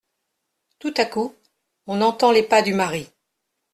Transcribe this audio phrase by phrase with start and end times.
[0.79, 1.35] Tout à coup
[1.85, 3.07] on entend les pas du mari.